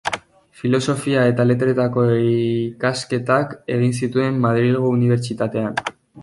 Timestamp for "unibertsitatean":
4.97-5.79